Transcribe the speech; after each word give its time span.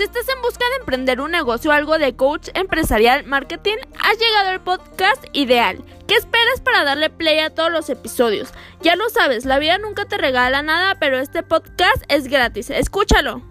Si 0.00 0.04
estás 0.04 0.30
en 0.34 0.40
busca 0.40 0.64
de 0.70 0.76
emprender 0.76 1.20
un 1.20 1.30
negocio 1.30 1.70
o 1.70 1.74
algo 1.74 1.98
de 1.98 2.16
coach 2.16 2.48
empresarial 2.54 3.26
marketing, 3.26 3.76
has 4.02 4.18
llegado 4.18 4.48
al 4.48 4.62
podcast 4.62 5.22
ideal. 5.34 5.84
¿Qué 6.08 6.14
esperas 6.14 6.62
para 6.64 6.84
darle 6.84 7.10
play 7.10 7.38
a 7.40 7.50
todos 7.50 7.70
los 7.70 7.90
episodios? 7.90 8.48
Ya 8.80 8.96
lo 8.96 9.10
sabes, 9.10 9.44
la 9.44 9.58
vida 9.58 9.76
nunca 9.76 10.06
te 10.06 10.16
regala 10.16 10.62
nada, 10.62 10.96
pero 10.98 11.18
este 11.18 11.42
podcast 11.42 12.02
es 12.08 12.28
gratis. 12.28 12.70
Escúchalo. 12.70 13.42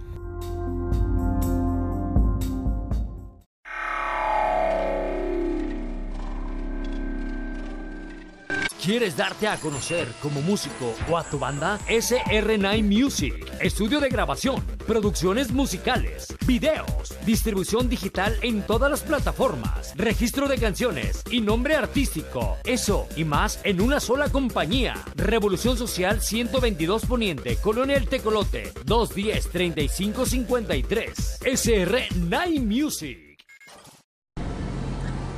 ¿Quieres 8.81 9.17
darte 9.17 9.49
a 9.49 9.57
conocer 9.57 10.07
como 10.21 10.41
músico 10.41 10.95
o 11.09 11.17
a 11.17 11.25
tu 11.25 11.37
banda? 11.37 11.77
SR9 11.89 12.81
Music. 12.81 13.35
Estudio 13.59 13.99
de 13.99 14.07
grabación, 14.07 14.63
producciones 14.87 15.51
musicales, 15.51 16.33
videos, 16.47 17.13
distribución 17.25 17.89
digital 17.89 18.37
en 18.41 18.61
todas 18.61 18.89
las 18.89 19.01
plataformas, 19.01 19.91
registro 19.97 20.47
de 20.47 20.57
canciones 20.57 21.23
y 21.29 21.41
nombre 21.41 21.75
artístico. 21.75 22.55
Eso 22.63 23.05
y 23.17 23.25
más 23.25 23.59
en 23.65 23.81
una 23.81 23.99
sola 23.99 24.29
compañía. 24.29 24.95
Revolución 25.13 25.77
Social 25.77 26.21
122 26.21 27.05
Poniente, 27.05 27.57
Colonia 27.57 27.97
El 27.97 28.07
Tecolote, 28.07 28.73
210-3553. 28.85 31.41
SR9 31.41 32.63
Music. 32.63 33.35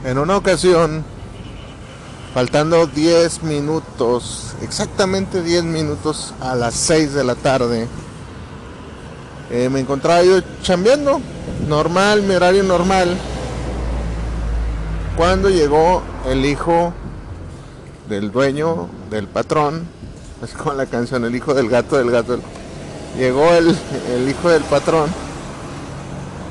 En 0.03 0.19
una 0.19 0.37
ocasión 0.37 1.03
faltando 2.33 2.87
10 2.87 3.43
minutos, 3.43 4.55
exactamente 4.61 5.41
10 5.41 5.65
minutos 5.65 6.33
a 6.39 6.55
las 6.55 6.73
6 6.75 7.13
de 7.13 7.23
la 7.23 7.35
tarde. 7.35 7.87
Eh, 9.49 9.67
me 9.69 9.81
encontraba 9.81 10.23
yo 10.23 10.39
chambeando, 10.61 11.19
normal, 11.67 12.21
mi 12.23 12.35
horario 12.35 12.63
normal. 12.63 13.17
Cuando 15.17 15.49
llegó 15.49 16.01
el 16.25 16.45
hijo 16.45 16.93
del 18.07 18.31
dueño, 18.31 18.87
del 19.09 19.27
patrón, 19.27 19.85
es 20.41 20.53
como 20.53 20.73
la 20.73 20.85
canción, 20.85 21.25
el 21.25 21.35
hijo 21.35 21.53
del 21.53 21.69
gato, 21.69 21.97
del 21.97 22.11
gato. 22.11 22.39
Llegó 23.17 23.51
el, 23.51 23.77
el 24.15 24.29
hijo 24.29 24.49
del 24.49 24.63
patrón 24.63 25.09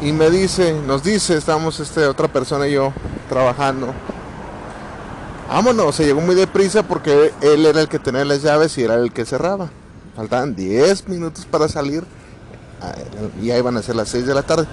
y 0.02 0.12
me 0.12 0.28
dice, 0.28 0.78
nos 0.86 1.02
dice, 1.02 1.38
estamos 1.38 1.80
este, 1.80 2.04
otra 2.06 2.28
persona 2.28 2.68
y 2.68 2.72
yo 2.72 2.92
trabajando 3.30 3.94
Vámonos, 5.50 5.96
se 5.96 6.04
llegó 6.04 6.20
muy 6.20 6.36
deprisa 6.36 6.84
porque 6.84 7.32
él 7.40 7.66
era 7.66 7.80
el 7.80 7.88
que 7.88 7.98
tenía 7.98 8.24
las 8.24 8.40
llaves 8.40 8.78
y 8.78 8.84
era 8.84 8.94
el 8.94 9.12
que 9.12 9.24
cerraba. 9.24 9.68
Faltaban 10.14 10.54
10 10.54 11.08
minutos 11.08 11.44
para 11.44 11.66
salir 11.66 12.04
y 13.42 13.46
ya 13.46 13.58
iban 13.58 13.76
a 13.76 13.82
ser 13.82 13.96
las 13.96 14.10
6 14.10 14.26
de 14.26 14.34
la 14.34 14.44
tarde. 14.44 14.68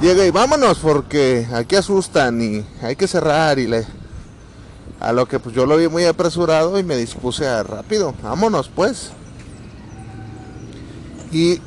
Llega 0.00 0.24
y 0.24 0.30
vámonos 0.30 0.78
porque 0.78 1.46
aquí 1.52 1.76
asustan 1.76 2.40
y 2.40 2.66
hay 2.80 2.96
que 2.96 3.06
cerrar 3.06 3.58
y 3.58 3.66
le... 3.66 3.86
A 5.00 5.12
lo 5.12 5.26
que 5.26 5.38
pues 5.38 5.54
yo 5.54 5.66
lo 5.66 5.76
vi 5.76 5.86
muy 5.88 6.06
apresurado 6.06 6.78
y 6.78 6.82
me 6.82 6.96
dispuse 6.96 7.46
a 7.46 7.62
rápido, 7.62 8.14
vámonos 8.22 8.70
pues. 8.74 9.10
Y 11.30 11.60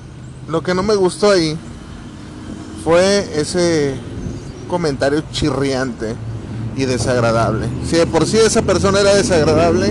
lo 0.47 0.63
que 0.63 0.73
no 0.73 0.81
me 0.81 0.95
gustó 0.95 1.29
ahí 1.29 1.55
fue 2.83 3.39
ese 3.39 3.93
comentario 4.67 5.21
chirriante 5.31 6.15
y 6.77 6.85
desagradable. 6.85 7.67
Si 7.85 7.97
de 7.97 8.05
por 8.05 8.25
sí 8.25 8.37
esa 8.37 8.61
persona 8.61 9.01
era 9.01 9.15
desagradable, 9.15 9.87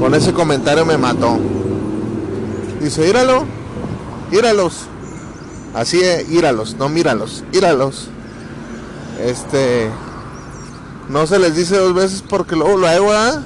con 0.00 0.14
ese 0.14 0.32
comentario 0.32 0.86
me 0.86 0.96
mató. 0.96 1.38
Dice, 2.80 3.08
íralo, 3.08 3.44
íralos. 4.30 4.86
Así 5.74 6.00
es, 6.00 6.30
íralos, 6.30 6.76
no 6.76 6.88
míralos, 6.88 7.42
íralos. 7.52 8.08
Este, 9.20 9.90
no 11.08 11.26
se 11.26 11.38
les 11.40 11.56
dice 11.56 11.76
dos 11.76 11.94
veces 11.94 12.22
porque 12.22 12.54
luego 12.54 12.78
lo 12.78 12.86
hago, 12.86 13.12
¿ah? 13.12 13.42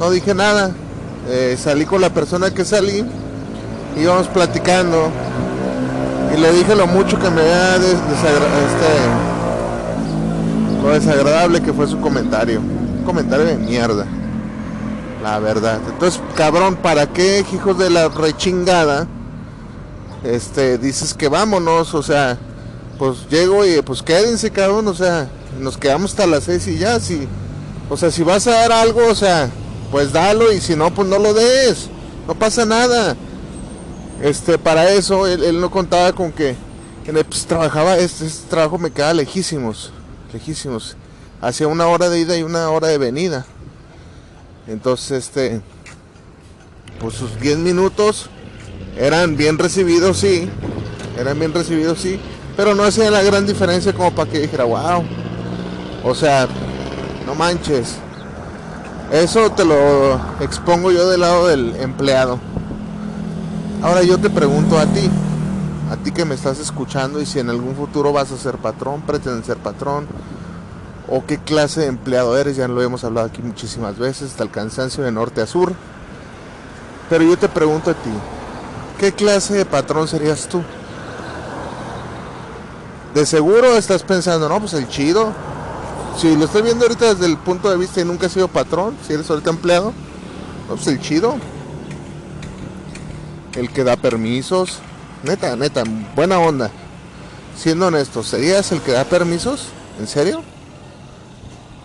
No 0.00 0.10
dije 0.10 0.34
nada. 0.34 0.74
Eh, 1.28 1.56
salí 1.60 1.86
con 1.86 2.00
la 2.00 2.10
persona 2.10 2.52
que 2.52 2.64
salí, 2.64 3.04
íbamos 4.00 4.28
platicando 4.28 5.10
y 6.36 6.40
le 6.40 6.52
dije 6.52 6.74
lo 6.74 6.86
mucho 6.86 7.18
que 7.18 7.30
me 7.30 7.42
había 7.42 7.78
desagradado. 7.78 8.58
Este, 8.66 9.35
desagradable 10.92 11.62
que 11.62 11.72
fue 11.72 11.86
su 11.86 12.00
comentario. 12.00 12.60
Un 12.60 13.04
comentario 13.04 13.46
de 13.46 13.56
mierda. 13.56 14.06
La 15.22 15.38
verdad. 15.38 15.80
Entonces, 15.88 16.20
cabrón, 16.36 16.76
¿para 16.76 17.06
qué, 17.12 17.44
hijos 17.52 17.78
de 17.78 17.90
la 17.90 18.08
rechingada? 18.08 19.06
Este, 20.22 20.78
dices 20.78 21.14
que 21.14 21.28
vámonos, 21.28 21.94
o 21.94 22.02
sea, 22.02 22.38
pues 22.98 23.28
llego 23.28 23.64
y 23.64 23.80
pues 23.82 24.02
quédense, 24.02 24.50
cabrón, 24.50 24.88
o 24.88 24.94
sea, 24.94 25.28
nos 25.60 25.76
quedamos 25.76 26.12
hasta 26.12 26.26
las 26.26 26.44
seis 26.44 26.66
y 26.68 26.78
ya, 26.78 26.98
si, 27.00 27.26
o 27.88 27.96
sea, 27.96 28.10
si 28.10 28.22
vas 28.22 28.46
a 28.46 28.52
dar 28.52 28.72
algo, 28.72 29.06
o 29.08 29.14
sea, 29.14 29.50
pues 29.90 30.12
dalo 30.12 30.52
y 30.52 30.60
si 30.60 30.74
no, 30.76 30.92
pues 30.92 31.08
no 31.08 31.18
lo 31.18 31.32
des, 31.34 31.88
no 32.26 32.34
pasa 32.34 32.64
nada. 32.64 33.16
Este, 34.22 34.58
para 34.58 34.90
eso, 34.90 35.26
él, 35.26 35.60
no 35.60 35.70
contaba 35.70 36.12
con 36.12 36.32
que, 36.32 36.56
pues, 37.04 37.46
trabajaba, 37.46 37.98
este, 37.98 38.26
este 38.26 38.48
trabajo 38.48 38.78
me 38.78 38.90
queda 38.90 39.12
lejísimos 39.14 39.92
lejísimos. 40.36 40.96
Una 41.68 41.86
hora 41.86 42.08
de 42.08 42.20
ida 42.20 42.36
y 42.36 42.42
una 42.42 42.70
hora 42.70 42.88
de 42.88 42.98
venida. 42.98 43.46
Entonces, 44.66 45.26
este, 45.26 45.60
pues 46.98 47.14
sus 47.14 47.40
10 47.40 47.58
minutos 47.58 48.28
eran 48.98 49.36
bien 49.36 49.58
recibidos, 49.58 50.18
sí. 50.18 50.50
Eran 51.18 51.38
bien 51.38 51.54
recibidos, 51.54 52.00
sí. 52.00 52.20
Pero 52.56 52.74
no 52.74 52.84
hacía 52.84 53.10
la 53.10 53.22
gran 53.22 53.46
diferencia 53.46 53.92
como 53.92 54.14
para 54.14 54.30
que 54.30 54.40
dijera, 54.40 54.64
wow. 54.64 55.04
O 56.04 56.14
sea, 56.14 56.48
no 57.26 57.34
manches. 57.34 57.96
Eso 59.12 59.50
te 59.52 59.64
lo 59.64 60.20
expongo 60.40 60.90
yo 60.90 61.08
del 61.08 61.20
lado 61.20 61.46
del 61.46 61.76
empleado. 61.76 62.38
Ahora 63.82 64.02
yo 64.02 64.18
te 64.18 64.30
pregunto 64.30 64.78
a 64.78 64.86
ti, 64.86 65.08
a 65.90 65.96
ti 65.96 66.10
que 66.10 66.24
me 66.24 66.34
estás 66.34 66.58
escuchando 66.58 67.20
y 67.20 67.26
si 67.26 67.38
en 67.38 67.50
algún 67.50 67.76
futuro 67.76 68.12
vas 68.12 68.32
a 68.32 68.36
ser 68.36 68.56
patrón, 68.58 69.02
pretendes 69.02 69.46
ser 69.46 69.58
patrón, 69.58 70.06
o 71.08 71.24
qué 71.24 71.38
clase 71.38 71.82
de 71.82 71.86
empleado 71.86 72.36
eres, 72.36 72.56
ya 72.56 72.66
lo 72.66 72.82
hemos 72.82 73.04
hablado 73.04 73.28
aquí 73.28 73.42
muchísimas 73.42 73.96
veces, 73.98 74.30
hasta 74.30 74.42
el 74.42 74.50
cansancio 74.50 75.04
de 75.04 75.12
norte 75.12 75.40
a 75.40 75.46
sur. 75.46 75.72
Pero 77.08 77.22
yo 77.22 77.38
te 77.38 77.48
pregunto 77.48 77.90
a 77.90 77.94
ti, 77.94 78.10
¿qué 78.98 79.12
clase 79.12 79.54
de 79.54 79.64
patrón 79.64 80.08
serías 80.08 80.48
tú? 80.48 80.62
De 83.14 83.24
seguro 83.24 83.76
estás 83.76 84.02
pensando, 84.02 84.48
no, 84.48 84.58
pues 84.58 84.74
el 84.74 84.88
chido. 84.88 85.32
Si 86.18 86.34
lo 86.34 86.46
estoy 86.46 86.62
viendo 86.62 86.84
ahorita 86.84 87.14
desde 87.14 87.26
el 87.26 87.38
punto 87.38 87.70
de 87.70 87.76
vista 87.76 88.00
y 88.00 88.04
nunca 88.04 88.26
has 88.26 88.32
sido 88.32 88.48
patrón, 88.48 88.96
si 89.06 89.12
eres 89.12 89.30
ahorita 89.30 89.50
empleado, 89.50 89.92
no, 90.68 90.74
pues 90.74 90.86
el 90.88 91.00
chido. 91.00 91.36
El 93.54 93.70
que 93.70 93.84
da 93.84 93.96
permisos, 93.96 94.80
Neta, 95.22 95.56
neta, 95.56 95.84
buena 96.14 96.38
onda. 96.38 96.70
Siendo 97.56 97.86
honesto, 97.86 98.22
¿serías 98.22 98.70
el 98.72 98.80
que 98.82 98.92
da 98.92 99.04
permisos? 99.04 99.68
¿En 99.98 100.06
serio? 100.06 100.42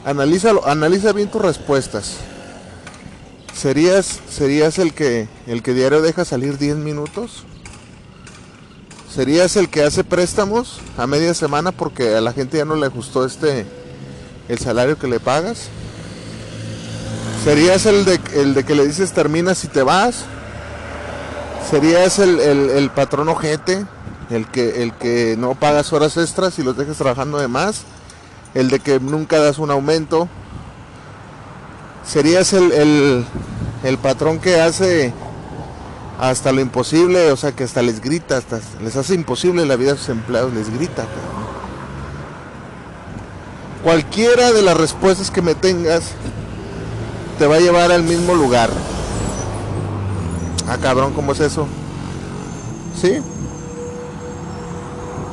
Analízalo, 0.03 0.67
analiza 0.67 1.13
bien 1.13 1.29
tus 1.29 1.41
respuestas. 1.41 2.17
¿Serías, 3.53 4.19
serías 4.29 4.79
el 4.79 4.93
que 4.93 5.27
el 5.47 5.61
que 5.61 5.73
diario 5.73 6.01
deja 6.01 6.25
salir 6.25 6.57
10 6.57 6.77
minutos? 6.77 7.43
¿Serías 9.13 9.55
el 9.57 9.69
que 9.69 9.83
hace 9.83 10.03
préstamos 10.03 10.79
a 10.97 11.05
media 11.05 11.33
semana 11.33 11.71
porque 11.71 12.15
a 12.15 12.21
la 12.21 12.33
gente 12.33 12.57
ya 12.57 12.65
no 12.65 12.75
le 12.75 12.87
ajustó 12.87 13.25
este 13.25 13.65
el 14.49 14.57
salario 14.57 14.97
que 14.97 15.07
le 15.07 15.19
pagas? 15.19 15.67
¿Serías 17.43 17.85
el 17.85 18.05
de, 18.05 18.19
el 18.35 18.53
de 18.53 18.63
que 18.63 18.75
le 18.75 18.87
dices 18.87 19.13
terminas 19.13 19.63
y 19.63 19.67
te 19.67 19.83
vas? 19.83 20.25
Serías 21.71 22.19
el, 22.19 22.41
el, 22.41 22.89
patrón 22.89 23.29
ojete, 23.29 23.85
el 24.29 24.45
que, 24.47 24.83
el 24.83 24.91
que 24.93 25.37
no 25.39 25.55
pagas 25.55 25.93
horas 25.93 26.17
extras 26.17 26.59
y 26.59 26.63
los 26.63 26.75
dejas 26.75 26.97
trabajando 26.97 27.37
de 27.37 27.47
más, 27.47 27.83
el 28.53 28.69
de 28.69 28.81
que 28.81 28.99
nunca 28.99 29.39
das 29.39 29.57
un 29.57 29.71
aumento, 29.71 30.27
serías 32.05 32.51
el, 32.51 33.25
el, 33.83 33.97
patrón 33.99 34.39
que 34.39 34.59
hace 34.59 35.13
hasta 36.19 36.51
lo 36.51 36.59
imposible, 36.59 37.31
o 37.31 37.37
sea 37.37 37.53
que 37.53 37.63
hasta 37.63 37.81
les 37.81 38.01
grita, 38.01 38.35
hasta 38.35 38.59
les 38.83 38.97
hace 38.97 39.15
imposible 39.15 39.65
la 39.65 39.77
vida 39.77 39.93
a 39.93 39.95
sus 39.95 40.09
empleados, 40.09 40.53
les 40.53 40.69
grita. 40.69 41.05
Cualquiera 43.81 44.51
de 44.51 44.61
las 44.61 44.75
respuestas 44.75 45.31
que 45.31 45.41
me 45.41 45.55
tengas 45.55 46.03
te 47.39 47.47
va 47.47 47.55
a 47.55 47.59
llevar 47.59 47.93
al 47.93 48.03
mismo 48.03 48.35
lugar. 48.35 48.69
Ah, 50.71 50.77
cabrón, 50.77 51.11
¿cómo 51.11 51.33
es 51.33 51.41
eso? 51.41 51.67
¿Sí? 52.95 53.17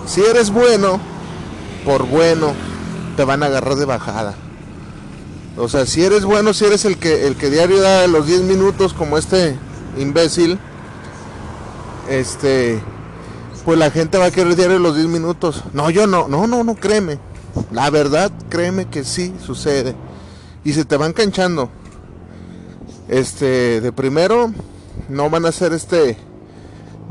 Si 0.04 0.20
eres 0.20 0.50
bueno, 0.50 0.98
por 1.84 2.08
bueno, 2.08 2.54
te 3.16 3.22
van 3.22 3.44
a 3.44 3.46
agarrar 3.46 3.76
de 3.76 3.84
bajada. 3.84 4.34
O 5.56 5.68
sea, 5.68 5.86
si 5.86 6.02
eres 6.02 6.24
bueno, 6.24 6.52
si 6.54 6.64
eres 6.64 6.84
el 6.86 6.98
que, 6.98 7.28
el 7.28 7.36
que 7.36 7.50
diario 7.50 7.80
da 7.80 8.08
los 8.08 8.26
10 8.26 8.42
minutos 8.42 8.92
como 8.94 9.16
este 9.16 9.56
imbécil, 9.96 10.58
este, 12.08 12.82
pues 13.64 13.78
la 13.78 13.92
gente 13.92 14.18
va 14.18 14.24
a 14.24 14.30
querer 14.32 14.56
diario 14.56 14.80
los 14.80 14.96
10 14.96 15.06
minutos. 15.06 15.62
No, 15.72 15.88
yo 15.88 16.08
no, 16.08 16.26
no, 16.26 16.48
no, 16.48 16.64
no, 16.64 16.74
créeme. 16.74 17.20
La 17.70 17.90
verdad, 17.90 18.32
créeme 18.48 18.86
que 18.86 19.04
sí 19.04 19.32
sucede. 19.46 19.94
Y 20.64 20.72
se 20.72 20.84
te 20.84 20.96
van 20.96 21.12
canchando. 21.12 21.70
Este, 23.06 23.80
de 23.80 23.92
primero, 23.92 24.52
no 25.08 25.30
van 25.30 25.46
a 25.46 25.52
ser 25.52 25.72
este 25.72 26.16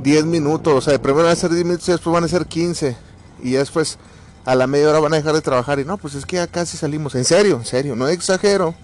10 0.04 0.26
minutos. 0.26 0.74
O 0.74 0.82
sea, 0.82 0.94
de 0.94 1.00
primero 1.00 1.24
van 1.24 1.34
a 1.34 1.36
ser 1.36 1.52
10 1.52 1.66
minutos 1.66 1.88
y 1.90 1.92
después 1.92 2.14
van 2.14 2.24
a 2.24 2.28
ser 2.28 2.46
15. 2.46 2.96
Y 3.44 3.52
después 3.52 3.98
a 4.46 4.56
la 4.56 4.68
media 4.68 4.90
hora 4.90 5.00
van 5.00 5.14
a 5.14 5.18
dejar 5.18 5.34
de 5.34 5.42
trabajar. 5.42 5.80
Y 5.80 5.86
no, 5.86 5.98
pues 5.98 6.16
es 6.16 6.26
que 6.26 6.38
ya 6.38 6.48
casi 6.48 6.78
salimos. 6.78 7.16
En 7.16 7.26
serio, 7.26 7.58
en 7.58 7.66
serio, 7.66 7.96
no 7.96 8.08
exagero. 8.08 8.76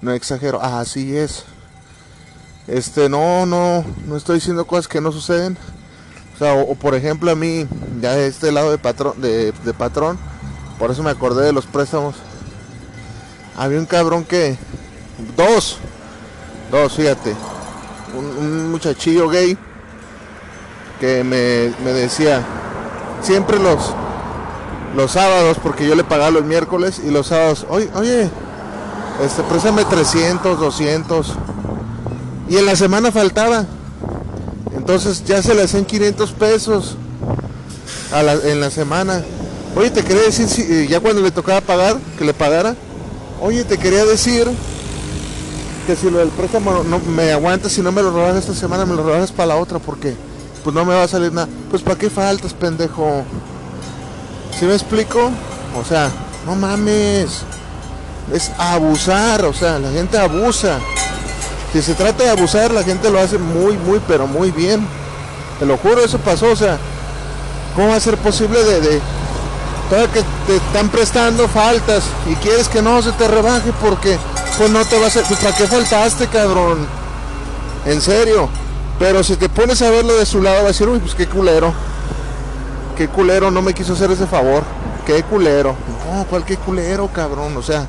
No 0.00 0.12
exagero. 0.12 0.60
Así 0.60 1.16
es. 1.16 1.44
Este, 2.66 3.08
no, 3.08 3.44
no, 3.46 3.84
no 4.06 4.16
estoy 4.16 4.36
diciendo 4.36 4.66
cosas 4.66 4.88
que 4.88 5.00
no 5.00 5.12
suceden. 5.12 5.56
O 6.34 6.38
sea, 6.38 6.54
o, 6.54 6.74
por 6.74 6.94
ejemplo 6.94 7.30
a 7.30 7.34
mí, 7.34 7.66
ya 8.00 8.14
de 8.14 8.26
este 8.26 8.52
lado 8.52 8.70
de 8.70 8.78
patrón, 8.78 9.20
de, 9.20 9.52
patrón, 9.76 10.18
por 10.78 10.90
eso 10.90 11.02
me 11.02 11.10
acordé 11.10 11.44
de 11.44 11.52
los 11.52 11.66
préstamos. 11.66 12.16
Había 13.56 13.78
un 13.78 13.86
cabrón 13.86 14.24
que, 14.24 14.56
dos, 15.36 15.78
dos, 16.70 16.94
fíjate, 16.94 17.34
un, 18.16 18.70
muchachillo 18.70 19.28
gay 19.28 19.56
que 21.00 21.24
me, 21.24 21.72
me, 21.84 21.92
decía, 21.92 22.42
siempre 23.22 23.58
los, 23.58 23.92
los 24.96 25.12
sábados, 25.12 25.58
porque 25.62 25.86
yo 25.86 25.94
le 25.94 26.04
pagaba 26.04 26.30
los 26.30 26.44
miércoles 26.44 27.00
y 27.04 27.10
los 27.10 27.28
sábados, 27.28 27.66
oye, 27.68 27.90
oye, 27.94 28.30
este, 29.24 29.42
préstame 29.42 29.84
300, 29.84 30.58
200. 30.58 31.32
Y 32.48 32.56
en 32.56 32.66
la 32.66 32.76
semana 32.76 33.12
faltaba. 33.12 33.66
Entonces 34.74 35.24
ya 35.24 35.42
se 35.42 35.54
le 35.54 35.62
hacen 35.62 35.84
500 35.84 36.32
pesos 36.32 36.96
en 38.44 38.60
la 38.60 38.70
semana. 38.70 39.22
Oye, 39.76 39.90
te 39.90 40.02
quería 40.02 40.22
decir, 40.22 40.48
si, 40.48 40.62
eh, 40.62 40.86
ya 40.88 41.00
cuando 41.00 41.22
le 41.22 41.30
tocaba 41.30 41.60
pagar, 41.60 41.96
que 42.18 42.24
le 42.24 42.34
pagara. 42.34 42.74
Oye, 43.40 43.64
te 43.64 43.78
quería 43.78 44.04
decir 44.04 44.50
que 45.86 45.96
si 45.96 46.10
lo 46.10 46.18
del 46.18 46.28
préstamo 46.28 46.84
no 46.84 46.98
me 46.98 47.32
aguantas, 47.32 47.72
si 47.72 47.82
no 47.82 47.92
me 47.92 48.02
lo 48.02 48.10
robas 48.10 48.36
esta 48.36 48.54
semana, 48.54 48.84
me 48.84 48.94
lo 48.94 49.02
robas 49.02 49.32
para 49.32 49.48
la 49.48 49.56
otra, 49.56 49.78
porque 49.78 50.14
pues 50.62 50.74
no 50.74 50.84
me 50.84 50.94
va 50.94 51.04
a 51.04 51.08
salir 51.08 51.32
nada. 51.32 51.48
Pues 51.70 51.82
¿para 51.82 51.98
qué 51.98 52.08
faltas, 52.08 52.54
pendejo? 52.54 53.24
¿Sí 54.58 54.64
me 54.64 54.74
explico? 54.74 55.30
O 55.78 55.84
sea, 55.84 56.10
no 56.46 56.54
mames. 56.54 57.42
Es 58.32 58.50
abusar, 58.56 59.44
o 59.44 59.52
sea, 59.52 59.78
la 59.78 59.90
gente 59.90 60.18
abusa. 60.18 60.78
Si 61.72 61.82
se 61.82 61.94
trata 61.94 62.24
de 62.24 62.30
abusar, 62.30 62.70
la 62.70 62.82
gente 62.82 63.10
lo 63.10 63.18
hace 63.18 63.38
muy, 63.38 63.76
muy, 63.76 64.00
pero 64.06 64.26
muy 64.26 64.50
bien. 64.50 64.86
Te 65.58 65.66
lo 65.66 65.76
juro, 65.78 66.04
eso 66.04 66.18
pasó. 66.18 66.50
O 66.50 66.56
sea, 66.56 66.78
¿cómo 67.74 67.88
va 67.88 67.96
a 67.96 68.00
ser 68.00 68.16
posible 68.18 68.62
de, 68.62 68.80
de 68.80 69.00
que 70.14 70.22
te 70.46 70.56
están 70.56 70.88
prestando 70.88 71.46
faltas 71.48 72.04
y 72.30 72.34
quieres 72.36 72.68
que 72.68 72.80
no 72.80 73.02
se 73.02 73.12
te 73.12 73.28
rebaje 73.28 73.72
porque 73.82 74.16
no 74.68 74.84
te 74.84 74.98
va 74.98 75.06
a 75.06 75.10
pues 75.10 75.40
para 75.40 75.56
qué 75.56 75.66
faltaste, 75.66 76.26
cabrón. 76.28 76.86
En 77.86 78.00
serio. 78.00 78.48
Pero 78.98 79.24
si 79.24 79.36
te 79.36 79.48
pones 79.48 79.82
a 79.82 79.90
verlo 79.90 80.16
de 80.16 80.26
su 80.26 80.42
lado, 80.42 80.58
va 80.58 80.64
a 80.64 80.68
decir, 80.68 80.88
uy, 80.88 80.98
pues 81.00 81.14
qué 81.14 81.26
culero. 81.26 81.72
Qué 82.96 83.08
culero, 83.08 83.50
no 83.50 83.62
me 83.62 83.74
quiso 83.74 83.94
hacer 83.94 84.10
ese 84.10 84.26
favor. 84.26 84.62
Qué 85.06 85.22
culero. 85.24 85.74
No, 86.12 86.24
cuál 86.26 86.44
qué 86.44 86.56
culero, 86.56 87.08
cabrón. 87.12 87.56
O 87.56 87.62
sea, 87.62 87.86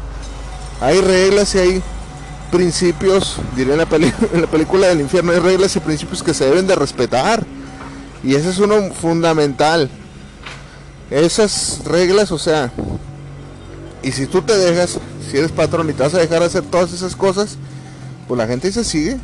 hay 0.82 1.02
reglas 1.02 1.54
y 1.56 1.60
hay 1.60 1.84
principios, 2.52 3.38
diré 3.56 3.74
en 3.74 3.80
la, 3.80 3.88
en 4.34 4.42
la 4.42 4.48
película 4.48 4.88
del 4.88 5.02
infierno, 5.02 5.32
hay 5.32 5.40
reglas 5.40 5.76
y 5.76 5.80
principios 5.80 6.24
que 6.24 6.34
se 6.34 6.46
deben 6.46 6.68
de 6.68 6.76
respetar. 6.76 7.46
Y 8.24 8.36
ese 8.36 8.50
es 8.50 8.60
uno 8.60 8.94
fundamental. 8.94 9.90
Esas 11.12 11.82
reglas, 11.86 12.32
o 12.32 12.40
sea, 12.40 12.72
y 14.02 14.12
si 14.12 14.26
tú 14.26 14.42
te 14.42 14.58
dejas, 14.58 15.00
si 15.34 15.40
eres 15.40 15.52
patrón 15.52 15.90
y 15.90 15.94
te 15.94 16.04
vas 16.04 16.14
a 16.14 16.20
dejar 16.20 16.44
hacer 16.44 16.62
todas 16.62 16.94
esas 16.94 17.16
cosas, 17.16 17.58
pues 18.28 18.38
la 18.38 18.46
gente 18.46 18.68
ahí 18.68 18.74
se 18.74 18.84
sigue. 18.84 19.18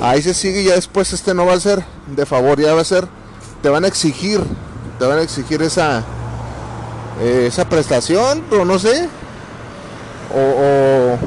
Ahí 0.00 0.22
se 0.22 0.32
sigue 0.34 0.62
y 0.62 0.66
ya 0.66 0.76
después 0.76 1.12
este 1.12 1.34
no 1.34 1.46
va 1.46 1.54
a 1.54 1.58
ser 1.58 1.84
de 2.14 2.24
favor, 2.24 2.60
ya 2.60 2.74
va 2.74 2.82
a 2.82 2.84
ser, 2.84 3.08
te 3.60 3.68
van 3.70 3.84
a 3.84 3.88
exigir, 3.88 4.40
te 5.00 5.04
van 5.04 5.18
a 5.18 5.22
exigir 5.22 5.62
esa, 5.62 6.04
eh, 7.20 7.46
esa 7.48 7.68
prestación, 7.68 8.44
o 8.52 8.64
no 8.64 8.78
sé, 8.78 9.08
o 10.32 11.18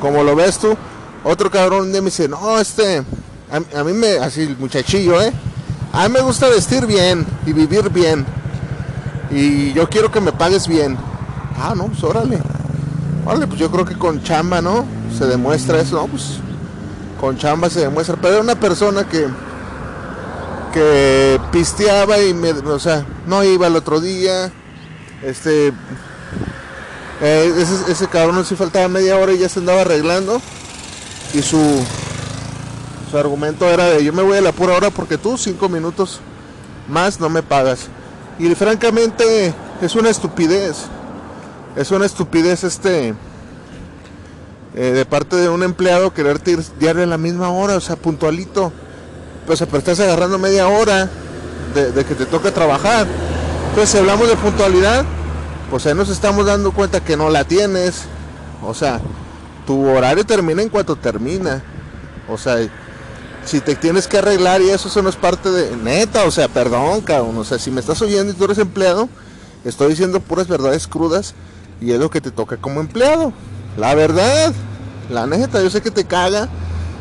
como 0.00 0.22
lo 0.22 0.36
ves 0.36 0.58
tú, 0.58 0.76
otro 1.24 1.50
cabrón 1.50 1.90
me 1.90 2.00
dice, 2.02 2.28
no, 2.28 2.60
este, 2.60 3.02
a, 3.50 3.82
mí 3.82 3.92
me, 3.92 4.18
así 4.18 4.42
el 4.42 4.56
muchachillo, 4.56 5.20
¿eh? 5.20 5.32
A 5.92 6.06
mí 6.06 6.14
me 6.14 6.20
gusta 6.20 6.48
vestir 6.48 6.86
bien 6.86 7.26
y 7.44 7.52
vivir 7.52 7.90
bien. 7.90 8.24
Y 9.32 9.72
yo 9.72 9.88
quiero 9.88 10.12
que 10.12 10.20
me 10.20 10.30
pagues 10.30 10.68
bien. 10.68 10.96
Ah, 11.58 11.74
no, 11.76 11.86
pues 11.86 12.04
órale. 12.04 12.38
Órale, 13.26 13.48
pues 13.48 13.58
yo 13.58 13.70
creo 13.72 13.84
que 13.84 13.98
con 13.98 14.22
chamba, 14.22 14.62
¿no? 14.62 14.86
Se 15.18 15.26
demuestra 15.26 15.80
eso, 15.80 15.96
¿no? 15.96 16.06
Pues 16.06 16.38
con 17.20 17.36
chamba 17.36 17.68
se 17.68 17.80
demuestra. 17.80 18.16
Pero 18.16 18.34
era 18.34 18.42
una 18.42 18.54
persona 18.54 19.04
que, 19.08 19.26
que 20.72 21.40
pisteaba 21.50 22.20
y 22.20 22.32
me, 22.32 22.50
o 22.50 22.78
sea, 22.78 23.04
no 23.26 23.42
iba 23.42 23.66
el 23.66 23.74
otro 23.74 24.00
día. 24.00 24.52
Este, 25.24 25.72
eh, 27.20 27.52
ese, 27.58 27.90
ese, 27.90 28.06
cabrón 28.06 28.44
si 28.44 28.54
faltaba 28.54 28.86
media 28.86 29.16
hora 29.16 29.32
y 29.32 29.38
ya 29.38 29.48
se 29.48 29.58
andaba 29.58 29.80
arreglando. 29.80 30.40
Y 31.34 31.42
su, 31.42 31.84
su 33.10 33.18
argumento 33.18 33.68
era 33.68 33.86
de 33.86 34.04
yo 34.04 34.12
me 34.12 34.22
voy 34.22 34.38
a 34.38 34.40
la 34.40 34.52
pura 34.52 34.76
hora 34.76 34.90
porque 34.90 35.18
tú 35.18 35.36
cinco 35.36 35.68
minutos 35.68 36.20
más 36.88 37.18
no 37.18 37.28
me 37.28 37.42
pagas. 37.42 37.88
Y 38.38 38.54
francamente 38.54 39.52
es 39.80 39.96
una 39.96 40.10
estupidez. 40.10 40.86
Es 41.76 41.90
una 41.90 42.06
estupidez 42.06 42.64
este 42.64 43.14
eh, 44.74 44.92
de 44.92 45.04
parte 45.04 45.36
de 45.36 45.50
un 45.50 45.62
empleado 45.62 46.14
quererte 46.14 46.52
ir 46.52 46.64
diario 46.78 47.02
a 47.02 47.06
la 47.06 47.18
misma 47.18 47.50
hora, 47.50 47.76
o 47.76 47.80
sea, 47.80 47.96
puntualito. 47.96 48.72
Pues 49.46 49.60
pero 49.60 49.78
estás 49.78 50.00
agarrando 50.00 50.38
media 50.38 50.68
hora 50.68 51.08
de, 51.74 51.92
de 51.92 52.04
que 52.04 52.14
te 52.14 52.24
toca 52.24 52.50
trabajar. 52.50 53.06
Entonces 53.68 53.90
si 53.90 53.98
hablamos 53.98 54.26
de 54.26 54.36
puntualidad, 54.36 55.04
pues 55.70 55.84
ahí 55.86 55.94
nos 55.94 56.08
estamos 56.08 56.46
dando 56.46 56.72
cuenta 56.72 57.04
que 57.04 57.14
no 57.14 57.28
la 57.28 57.44
tienes. 57.44 58.04
O 58.62 58.72
sea, 58.72 58.98
tu 59.66 59.86
horario 59.86 60.24
termina 60.24 60.62
en 60.62 60.70
cuanto 60.70 60.96
termina. 60.96 61.62
O 62.26 62.38
sea, 62.38 62.56
si 63.44 63.60
te 63.60 63.74
tienes 63.74 64.08
que 64.08 64.16
arreglar 64.16 64.62
y 64.62 64.70
eso, 64.70 64.88
eso 64.88 65.02
no 65.02 65.10
es 65.10 65.16
parte 65.16 65.50
de... 65.50 65.76
Neta, 65.76 66.24
o 66.24 66.30
sea, 66.30 66.48
perdón, 66.48 67.02
cabrón. 67.02 67.36
O 67.36 67.44
sea, 67.44 67.58
si 67.58 67.70
me 67.70 67.80
estás 67.80 68.00
oyendo 68.00 68.32
y 68.32 68.34
tú 68.34 68.44
eres 68.44 68.58
empleado, 68.58 69.10
estoy 69.64 69.90
diciendo 69.90 70.20
puras 70.20 70.48
verdades 70.48 70.86
crudas 70.86 71.34
y 71.80 71.92
es 71.92 71.98
lo 71.98 72.10
que 72.10 72.20
te 72.20 72.30
toca 72.30 72.56
como 72.56 72.80
empleado. 72.80 73.32
La 73.76 73.94
verdad, 73.94 74.52
la 75.10 75.26
neta, 75.26 75.62
yo 75.62 75.70
sé 75.70 75.82
que 75.82 75.90
te 75.90 76.04
caga 76.04 76.48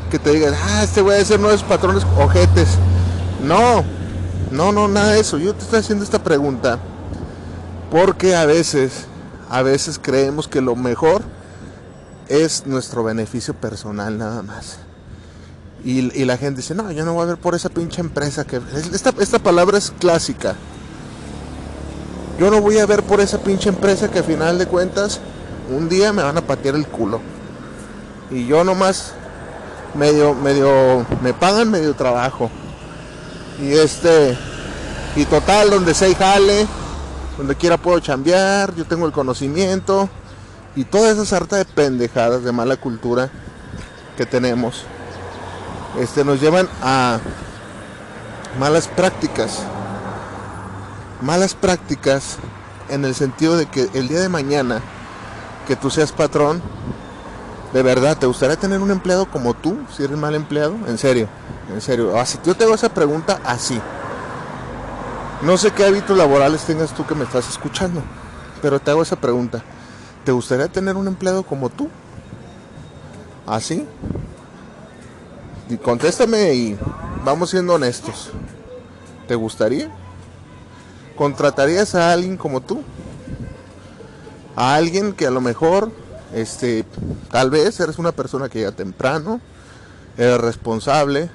que 0.09 0.19
te 0.19 0.31
digan, 0.31 0.53
ah, 0.53 0.83
este 0.83 1.01
voy 1.01 1.15
a 1.15 1.25
ser 1.25 1.39
nuevos 1.39 1.63
patrones 1.63 2.05
ojetes. 2.17 2.69
No, 3.43 3.83
no, 4.51 4.71
no, 4.71 4.87
nada 4.87 5.13
de 5.13 5.19
eso. 5.19 5.37
Yo 5.37 5.53
te 5.53 5.63
estoy 5.63 5.79
haciendo 5.79 6.03
esta 6.03 6.23
pregunta 6.23 6.79
porque 7.91 8.35
a 8.35 8.45
veces, 8.45 9.05
a 9.49 9.61
veces 9.61 9.99
creemos 10.01 10.47
que 10.47 10.61
lo 10.61 10.75
mejor 10.75 11.23
es 12.27 12.65
nuestro 12.65 13.03
beneficio 13.03 13.53
personal 13.53 14.17
nada 14.17 14.41
más. 14.41 14.79
Y, 15.83 16.25
la 16.25 16.37
gente 16.37 16.61
dice, 16.61 16.73
no, 16.73 16.91
yo 16.91 17.05
no 17.05 17.13
voy 17.13 17.23
a 17.23 17.25
ver 17.27 17.37
por 17.37 17.53
esa 17.53 17.69
pinche 17.69 18.01
empresa 18.01 18.43
que... 18.43 18.59
Esta, 18.91 19.13
esta 19.19 19.37
palabra 19.37 19.77
es 19.77 19.91
clásica. 19.91 20.55
Yo 22.39 22.51
no 22.51 22.61
voy 22.61 22.79
a 22.79 22.85
ver 22.85 23.03
por 23.03 23.21
esa 23.21 23.39
pinche 23.39 23.69
empresa 23.69 24.09
que 24.09 24.19
al 24.19 24.25
final 24.25 24.57
de 24.57 24.67
cuentas 24.67 25.19
un 25.69 25.89
día 25.89 26.13
me 26.13 26.23
van 26.23 26.37
a 26.37 26.41
patear 26.41 26.75
el 26.75 26.87
culo. 26.87 27.21
Y 28.29 28.45
yo 28.45 28.63
nomás 28.63 29.13
medio, 29.93 30.33
medio, 30.33 31.05
me 31.21 31.33
pagan 31.33 31.71
medio 31.71 31.93
trabajo. 31.95 32.49
Y 33.61 33.73
este, 33.73 34.37
y 35.15 35.25
total, 35.25 35.69
donde 35.69 35.93
se 35.93 36.13
jale, 36.13 36.67
donde 37.37 37.55
quiera 37.55 37.77
puedo 37.77 37.99
chambear, 37.99 38.75
yo 38.75 38.85
tengo 38.85 39.05
el 39.05 39.11
conocimiento 39.11 40.09
y 40.75 40.83
toda 40.83 41.11
esa 41.11 41.25
sarta 41.25 41.55
de 41.55 41.65
pendejadas 41.65 42.43
de 42.43 42.51
mala 42.51 42.75
cultura 42.75 43.29
que 44.17 44.25
tenemos 44.25 44.83
este, 45.99 46.25
nos 46.25 46.41
llevan 46.41 46.67
a 46.81 47.19
malas 48.59 48.87
prácticas. 48.87 49.59
Malas 51.25 51.55
prácticas 51.55 52.37
en 52.87 53.03
el 53.03 53.15
sentido 53.15 53.57
de 53.57 53.65
que 53.65 53.89
el 53.95 54.07
día 54.07 54.19
de 54.19 54.29
mañana 54.29 54.79
que 55.67 55.75
tú 55.75 55.89
seas 55.89 56.11
patrón, 56.11 56.61
de 57.73 57.81
verdad, 57.81 58.15
¿te 58.15 58.27
gustaría 58.27 58.57
tener 58.57 58.79
un 58.79 58.91
empleado 58.91 59.25
como 59.25 59.55
tú 59.55 59.75
si 59.91 60.03
eres 60.03 60.19
mal 60.19 60.35
empleado? 60.35 60.75
En 60.87 60.99
serio, 60.99 61.27
en 61.73 61.81
serio. 61.81 62.15
Así, 62.15 62.37
yo 62.45 62.53
te 62.53 62.63
hago 62.63 62.75
esa 62.75 62.89
pregunta 62.89 63.39
así. 63.43 63.81
No 65.41 65.57
sé 65.57 65.71
qué 65.71 65.85
hábitos 65.85 66.15
laborales 66.15 66.61
tengas 66.61 66.93
tú 66.93 67.07
que 67.07 67.15
me 67.15 67.23
estás 67.23 67.49
escuchando, 67.49 68.03
pero 68.61 68.79
te 68.79 68.91
hago 68.91 69.01
esa 69.01 69.15
pregunta. 69.15 69.63
¿Te 70.25 70.31
gustaría 70.31 70.67
tener 70.67 70.95
un 70.95 71.07
empleado 71.07 71.41
como 71.41 71.71
tú? 71.71 71.89
¿Así? 73.47 73.83
¿Ah, 73.83 74.05
y 75.69 75.77
contéstame 75.77 76.53
y 76.53 76.77
vamos 77.23 77.49
siendo 77.49 77.73
honestos. 77.73 78.29
¿Te 79.27 79.33
gustaría? 79.33 80.04
¿Contratarías 81.15 81.95
a 81.95 82.11
alguien 82.11 82.37
como 82.37 82.61
tú? 82.61 82.81
A 84.55 84.75
alguien 84.75 85.13
que 85.13 85.27
a 85.27 85.31
lo 85.31 85.41
mejor, 85.41 85.91
este, 86.33 86.85
tal 87.31 87.49
vez 87.49 87.79
eres 87.79 87.97
una 87.97 88.11
persona 88.11 88.49
que 88.49 88.59
llega 88.59 88.71
temprano, 88.71 89.39
eres 90.17 90.39
responsable, 90.39 91.29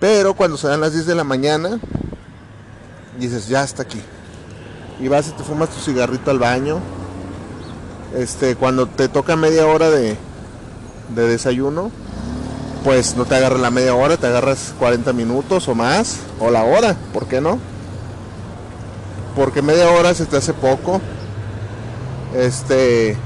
pero 0.00 0.34
cuando 0.34 0.56
se 0.56 0.68
dan 0.68 0.80
las 0.80 0.92
10 0.92 1.06
de 1.06 1.14
la 1.14 1.24
mañana, 1.24 1.78
dices, 3.18 3.48
ya 3.48 3.64
está 3.64 3.82
aquí. 3.82 4.00
Y 5.00 5.08
vas 5.08 5.28
y 5.28 5.32
te 5.32 5.42
fumas 5.42 5.70
tu 5.70 5.80
cigarrito 5.80 6.30
al 6.30 6.38
baño. 6.38 6.80
Este, 8.16 8.56
cuando 8.56 8.86
te 8.86 9.08
toca 9.08 9.36
media 9.36 9.66
hora 9.66 9.90
de, 9.90 10.16
de 11.14 11.28
desayuno, 11.28 11.90
pues 12.84 13.16
no 13.16 13.24
te 13.24 13.36
agarras 13.36 13.60
la 13.60 13.70
media 13.70 13.94
hora, 13.94 14.16
te 14.16 14.26
agarras 14.26 14.74
40 14.78 15.12
minutos 15.12 15.68
o 15.68 15.74
más, 15.74 16.18
o 16.40 16.50
la 16.50 16.64
hora, 16.64 16.96
¿por 17.12 17.26
qué 17.26 17.40
no? 17.40 17.58
Porque 19.38 19.62
media 19.62 19.88
hora 19.92 20.12
se 20.14 20.26
te 20.26 20.36
hace 20.36 20.52
poco. 20.52 21.00
Este, 22.34 23.16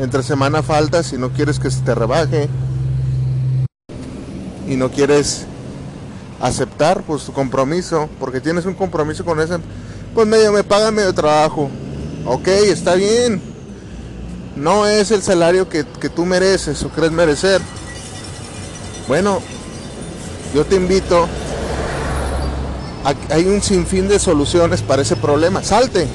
entre 0.00 0.24
semana 0.24 0.60
falta 0.60 1.04
si 1.04 1.16
no 1.16 1.30
quieres 1.30 1.60
que 1.60 1.70
se 1.70 1.82
te 1.82 1.94
rebaje 1.94 2.48
y 4.66 4.74
no 4.74 4.90
quieres 4.90 5.46
aceptar 6.40 7.04
pues 7.04 7.22
tu 7.22 7.32
compromiso, 7.32 8.08
porque 8.18 8.40
tienes 8.40 8.66
un 8.66 8.74
compromiso 8.74 9.24
con 9.24 9.40
ese, 9.40 9.58
pues 10.14 10.26
medio 10.26 10.52
me 10.52 10.64
pagan 10.64 10.96
medio 10.96 11.14
trabajo. 11.14 11.70
Ok, 12.26 12.48
está 12.48 12.96
bien. 12.96 13.40
No 14.56 14.84
es 14.84 15.12
el 15.12 15.22
salario 15.22 15.68
que, 15.68 15.86
que 16.00 16.08
tú 16.08 16.26
mereces 16.26 16.82
o 16.82 16.88
crees 16.88 17.12
merecer. 17.12 17.62
Bueno, 19.06 19.40
yo 20.52 20.64
te 20.64 20.74
invito. 20.74 21.28
Hay 23.04 23.46
un 23.46 23.60
sinfín 23.60 24.08
de 24.08 24.18
soluciones 24.18 24.80
para 24.80 25.02
ese 25.02 25.16
problema. 25.16 25.62
Salte. 25.62 26.06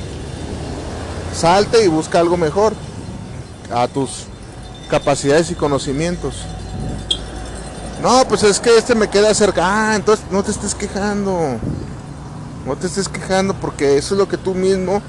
Salte 1.35 1.83
y 1.83 1.87
busca 1.87 2.19
algo 2.19 2.35
mejor 2.35 2.73
a 3.71 3.87
tus 3.87 4.25
capacidades 4.89 5.51
y 5.51 5.55
conocimientos. 5.55 6.43
No, 8.01 8.25
pues 8.27 8.43
es 8.43 8.59
que 8.59 8.75
este 8.77 8.95
me 8.95 9.09
queda 9.09 9.33
cerca. 9.33 9.91
Ah, 9.91 9.95
entonces 9.95 10.25
no 10.31 10.41
te 10.43 10.51
estés 10.51 10.73
quejando. 10.73 11.57
No 12.65 12.75
te 12.75 12.87
estés 12.87 13.07
quejando 13.07 13.53
porque 13.53 13.97
eso 13.97 14.15
es 14.15 14.19
lo 14.19 14.27
que 14.27 14.37
tú 14.37 14.53
mismo 14.53 15.01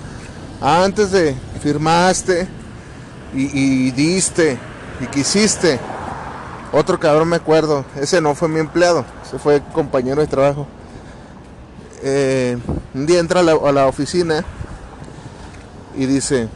antes 0.60 1.10
de 1.10 1.34
firmaste 1.62 2.46
y, 3.34 3.58
y 3.58 3.90
diste 3.92 4.58
y 5.00 5.06
quisiste. 5.06 5.80
Otro 6.72 7.00
cabrón 7.00 7.28
me 7.28 7.36
acuerdo, 7.36 7.84
ese 7.96 8.20
no 8.20 8.34
fue 8.34 8.48
mi 8.48 8.60
empleado, 8.60 9.04
ese 9.26 9.38
fue 9.38 9.60
compañero 9.72 10.20
de 10.20 10.28
trabajo. 10.28 10.66
Eh, 12.02 12.56
un 12.94 13.06
día 13.06 13.18
entra 13.18 13.40
a 13.40 13.72
la, 13.72 13.86
oficina 13.86 14.44
y 15.96 16.06
dice, 16.06 16.48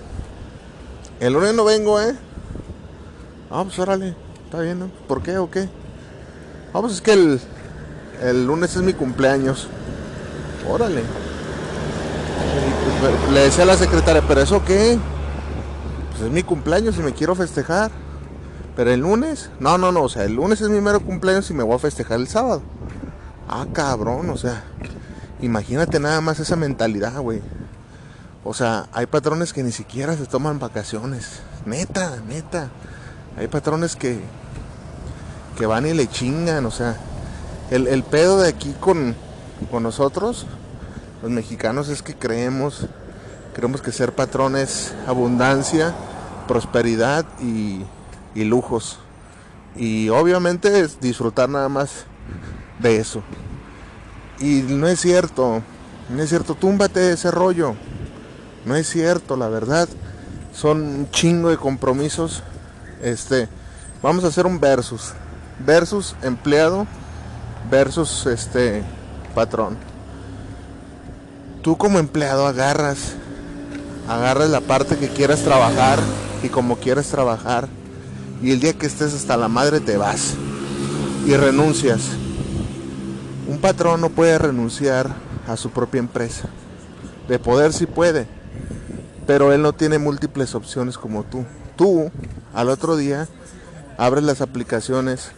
el 1.21 1.33
lunes 1.35 1.55
no 1.55 1.65
vengo, 1.65 2.01
¿eh? 2.01 2.15
Ah, 3.51 3.63
pues 3.65 3.79
órale, 3.79 4.15
está 4.45 4.61
bien, 4.61 4.79
¿no? 4.79 4.91
¿Por 5.07 5.23
qué 5.23 5.37
o 5.39 5.51
qué? 5.51 5.69
Ah, 6.73 6.81
pues 6.81 6.95
es 6.95 7.01
que 7.03 7.13
el, 7.13 7.41
el 8.23 8.47
lunes 8.47 8.75
es 8.75 8.83
mi 8.83 8.95
cumpleaños. 8.95 9.69
Órale. 10.69 11.03
Pues, 13.01 13.33
le 13.33 13.41
decía 13.41 13.65
a 13.65 13.67
la 13.67 13.77
secretaria, 13.77 14.23
¿pero 14.27 14.41
eso 14.41 14.65
qué? 14.65 14.99
Pues 16.11 16.23
es 16.23 16.31
mi 16.31 16.43
cumpleaños 16.43 16.97
y 16.97 17.01
me 17.01 17.13
quiero 17.13 17.35
festejar. 17.35 17.91
Pero 18.77 18.91
el 18.91 19.01
lunes, 19.01 19.51
no, 19.61 19.79
no, 19.79 19.93
no, 19.93 20.03
o 20.03 20.09
sea, 20.09 20.25
el 20.25 20.35
lunes 20.35 20.61
es 20.61 20.69
mi 20.69 20.81
mero 20.81 21.01
cumpleaños 21.01 21.49
y 21.51 21.55
me 21.55 21.63
voy 21.63 21.77
a 21.77 21.79
festejar 21.79 22.19
el 22.19 22.29
sábado. 22.29 22.63
Ah, 23.49 23.67
cabrón, 23.73 24.31
o 24.31 24.37
sea, 24.37 24.65
imagínate 25.45 26.01
nada 26.01 26.21
más 26.21 26.41
esa 26.41 26.57
mentalidad, 26.57 27.21
güey. 27.21 27.43
O 28.45 28.55
sea, 28.55 28.87
hay 28.93 29.07
patrones 29.07 29.53
que 29.53 29.63
ni 29.63 29.73
siquiera 29.73 30.17
se 30.17 30.27
toman 30.27 30.59
vacaciones. 30.59 31.41
Neta, 31.65 32.19
neta. 32.27 32.71
Hay 33.37 33.49
patrones 33.49 33.97
que, 33.97 34.21
que 35.57 35.67
van 35.67 35.87
y 35.87 35.95
le 35.95 36.07
chingan, 36.07 36.67
o 36.67 36.71
sea, 36.71 36.97
el, 37.71 37.87
el 37.87 38.03
pedo 38.03 38.41
de 38.41 38.49
aquí 38.49 38.75
con, 38.79 39.15
con 39.71 39.83
nosotros, 39.83 40.47
los 41.23 41.31
mexicanos, 41.31 41.89
es 41.89 42.03
que 42.03 42.15
creemos, 42.15 42.87
creemos 43.55 43.83
que 43.83 43.93
ser 43.93 44.15
patrón 44.15 44.57
es 44.57 44.95
abundancia, 45.07 45.95
prosperidad 46.47 47.25
y, 47.41 47.85
y 48.35 48.45
lujos. 48.45 48.99
Y 49.77 50.11
obviamente 50.11 50.81
es 50.81 51.01
disfrutar 51.01 51.49
nada 51.49 51.69
más 51.69 52.05
de 52.79 52.99
eso. 52.99 53.23
Y 54.41 54.63
no 54.63 54.89
es 54.89 55.01
cierto, 55.01 55.63
no 56.09 56.23
es 56.23 56.29
cierto, 56.29 56.55
túmbate 56.55 57.13
ese 57.13 57.31
rollo. 57.31 57.75
No 58.65 58.77
es 58.77 58.89
cierto, 58.89 59.37
la 59.37 59.49
verdad. 59.49 59.89
Son 60.53 60.81
un 60.83 61.11
chingo 61.11 61.51
de 61.51 61.57
compromisos. 61.57 62.43
Este, 63.03 63.49
vamos 64.03 64.25
a 64.25 64.29
hacer 64.29 64.47
un 64.47 64.61
versus. 64.61 65.13
Versus 65.65 66.17
empleado 66.23 66.87
versus 67.71 68.27
este 68.27 68.83
patrón. 69.35 69.77
Tú 71.63 71.77
como 71.77 71.99
empleado 71.99 72.47
agarras 72.47 73.15
agarras 74.09 74.51
la 74.51 74.61
parte 74.61 74.97
que 74.97 75.09
quieras 75.09 75.41
trabajar 75.41 75.99
y 76.43 76.49
como 76.49 76.77
quieras 76.77 77.07
trabajar 77.07 77.69
y 78.43 78.51
el 78.51 78.61
día 78.61 78.75
que 78.75 78.87
estés 78.87 79.15
hasta 79.15 79.37
la 79.37 79.49
madre 79.49 79.81
te 79.81 79.97
vas 79.97 80.35
y 81.27 81.35
renuncias. 81.35 82.03
Un 83.65 83.71
patrón 83.71 84.03
no 84.03 84.11
puede 84.11 84.37
renunciar 84.37 85.09
a 85.49 85.57
su 85.57 85.71
propia 85.71 85.99
empresa. 85.99 86.51
De 87.29 87.39
poder 87.39 87.73
sí 87.73 87.87
puede, 87.87 88.27
pero 89.27 89.55
él 89.55 89.63
no 89.63 89.73
tiene 89.73 89.97
múltiples 89.97 90.55
opciones 90.55 90.99
como 90.99 91.23
tú. 91.23 91.47
Tú, 91.75 92.11
al 92.53 92.69
otro 92.69 92.95
día, 92.95 93.27
abres 93.97 94.23
las 94.23 94.43
aplicaciones 94.43 95.31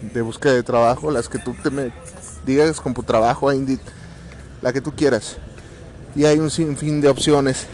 de 0.00 0.22
búsqueda 0.22 0.54
de 0.54 0.62
trabajo, 0.62 1.10
las 1.10 1.28
que 1.28 1.38
tú 1.38 1.54
te 1.62 1.68
me 1.68 1.92
digas 2.46 2.80
con 2.80 2.94
tu 2.94 3.02
trabajo, 3.02 3.52
Indeed, 3.52 3.80
la 4.62 4.72
que 4.72 4.80
tú 4.80 4.92
quieras. 4.92 5.36
Y 6.16 6.24
hay 6.24 6.38
un 6.38 6.50
sinfín 6.50 7.02
de 7.02 7.10
opciones 7.10 7.66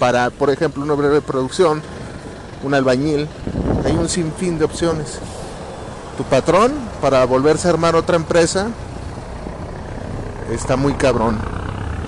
para, 0.00 0.30
por 0.30 0.50
ejemplo, 0.50 0.82
una 0.82 0.94
breve 0.94 1.20
producción, 1.20 1.82
un 2.64 2.74
albañil, 2.74 3.28
hay 3.84 3.92
un 3.92 4.08
sinfín 4.08 4.58
de 4.58 4.64
opciones. 4.64 5.20
Tu 6.16 6.24
patrón, 6.24 6.72
para 7.00 7.24
volverse 7.26 7.68
a 7.68 7.70
armar 7.70 7.94
otra 7.94 8.16
empresa, 8.16 8.72
está 10.50 10.76
muy 10.76 10.94
cabrón. 10.94 11.38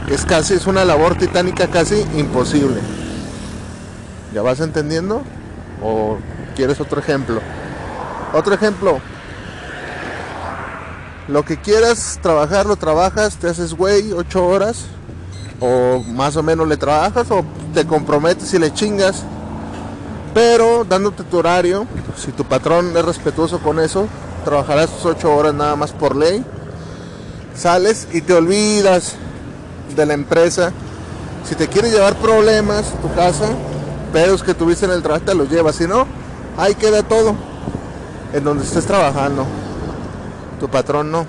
Es 0.09 0.25
casi, 0.25 0.55
es 0.55 0.67
una 0.67 0.85
labor 0.85 1.17
titánica 1.17 1.69
casi 1.69 2.01
imposible. 2.17 2.81
¿Ya 4.33 4.43
vas 4.43 4.61
entendiendo? 4.61 5.23
¿O 5.83 6.19
quieres 6.55 6.81
otro 6.81 7.01
ejemplo? 7.01 7.41
Otro 8.33 8.55
ejemplo. 8.55 9.01
Lo 11.29 11.45
que 11.45 11.57
quieras 11.57 12.19
trabajar, 12.23 12.67
lo 12.67 12.77
trabajas, 12.77 13.37
te 13.37 13.49
haces 13.49 13.75
güey 13.75 14.13
ocho 14.13 14.47
horas. 14.47 14.87
O 15.61 16.03
más 16.09 16.37
o 16.37 16.43
menos 16.43 16.69
le 16.69 16.77
trabajas 16.77 17.31
o 17.31 17.45
te 17.75 17.87
comprometes 17.87 18.53
y 18.55 18.59
le 18.59 18.73
chingas 18.73 19.25
pero 20.37 20.85
dándote 20.85 21.25
tu 21.25 21.39
horario, 21.39 21.87
si 22.15 22.31
tu 22.31 22.45
patrón 22.45 22.95
es 22.95 23.03
respetuoso 23.03 23.59
con 23.59 23.81
eso, 23.81 24.07
trabajarás 24.45 24.91
tus 24.91 25.07
8 25.07 25.35
horas 25.35 25.55
nada 25.55 25.77
más 25.77 25.93
por 25.93 26.15
ley. 26.15 26.45
Sales 27.57 28.07
y 28.13 28.21
te 28.21 28.35
olvidas 28.35 29.15
de 29.95 30.07
la 30.07 30.15
empresa. 30.15 30.73
Si 31.49 31.55
te 31.55 31.69
quieres 31.69 31.93
llevar 31.93 32.17
problemas 32.17 32.93
tu 33.01 33.13
casa, 33.15 33.49
pedos 34.13 34.43
que 34.43 34.55
tuviste 34.55 34.85
en 34.85 34.93
el 34.93 35.03
trabajo, 35.03 35.25
te 35.25 35.35
los 35.35 35.49
llevas. 35.49 35.77
Si 35.77 35.87
no, 35.87 36.07
ahí 36.57 36.75
queda 36.75 37.03
todo. 37.03 37.35
En 38.33 38.45
donde 38.45 38.65
estés 38.65 38.85
trabajando. 38.85 39.47
Tu 40.61 40.69
patrón 40.69 41.11
no. 41.11 41.27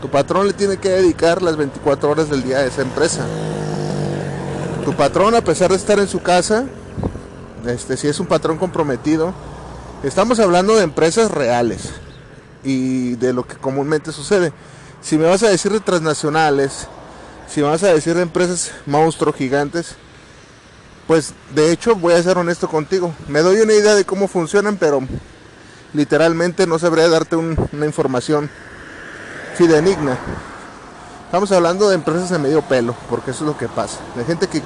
Tu 0.00 0.08
patrón 0.08 0.46
le 0.46 0.54
tiene 0.54 0.78
que 0.78 0.88
dedicar 0.88 1.42
las 1.42 1.56
24 1.56 2.10
horas 2.10 2.30
del 2.30 2.42
día 2.42 2.58
a 2.58 2.64
esa 2.64 2.82
empresa. 2.82 3.26
Tu 4.84 4.94
patrón, 4.94 5.34
a 5.34 5.42
pesar 5.42 5.70
de 5.70 5.76
estar 5.76 5.98
en 5.98 6.08
su 6.08 6.22
casa, 6.22 6.64
este, 7.66 7.96
si 7.96 8.08
es 8.08 8.18
un 8.18 8.26
patrón 8.26 8.56
comprometido, 8.56 9.34
estamos 10.02 10.40
hablando 10.40 10.74
de 10.74 10.84
empresas 10.84 11.30
reales 11.30 11.90
y 12.64 13.16
de 13.16 13.34
lo 13.34 13.46
que 13.46 13.56
comúnmente 13.56 14.10
sucede. 14.10 14.52
Si 15.02 15.18
me 15.18 15.26
vas 15.26 15.42
a 15.42 15.48
decir 15.48 15.72
de 15.72 15.80
transnacionales, 15.80 16.86
si 17.48 17.60
me 17.60 17.68
vas 17.68 17.82
a 17.82 17.92
decir 17.92 18.14
de 18.14 18.22
empresas 18.22 18.72
monstruos 18.86 19.36
gigantes, 19.36 19.96
pues 21.06 21.32
de 21.54 21.72
hecho 21.72 21.96
voy 21.96 22.14
a 22.14 22.22
ser 22.22 22.38
honesto 22.38 22.68
contigo. 22.68 23.14
Me 23.28 23.40
doy 23.40 23.60
una 23.60 23.72
idea 23.72 23.94
de 23.94 24.04
cómo 24.04 24.28
funcionan, 24.28 24.76
pero 24.76 25.00
literalmente 25.92 26.66
no 26.66 26.78
sabría 26.78 27.08
darte 27.08 27.36
un, 27.36 27.56
una 27.72 27.86
información 27.86 28.50
fidedigna. 29.56 30.18
Estamos 31.26 31.50
hablando 31.52 31.88
de 31.88 31.94
empresas 31.94 32.30
de 32.30 32.38
medio 32.38 32.62
pelo, 32.62 32.94
porque 33.08 33.30
eso 33.30 33.44
es 33.44 33.48
lo 33.48 33.56
que 33.58 33.68
pasa. 33.68 33.98
De 34.16 34.24
gente 34.24 34.48
que 34.48 34.62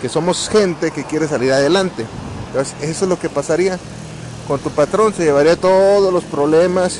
que 0.00 0.08
somos 0.08 0.48
gente 0.48 0.90
que 0.90 1.04
quiere 1.04 1.28
salir 1.28 1.52
adelante. 1.52 2.04
Entonces, 2.48 2.74
eso 2.82 3.04
es 3.04 3.08
lo 3.08 3.18
que 3.18 3.28
pasaría. 3.28 3.78
Con 4.46 4.60
tu 4.60 4.70
patrón 4.70 5.12
se 5.14 5.24
llevaría 5.24 5.56
todos 5.56 6.12
los 6.12 6.24
problemas, 6.24 6.98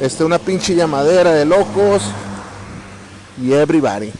este, 0.00 0.24
una 0.24 0.38
pinche 0.38 0.74
llamadera 0.74 1.32
de 1.32 1.44
locos, 1.44 2.02
y 3.40 3.52
everybody. 3.52 4.12